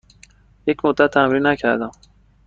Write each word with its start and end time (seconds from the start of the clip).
یک 0.67 0.85
مدت 0.85 1.11
تمرین 1.13 1.45
نکردم. 1.45 1.91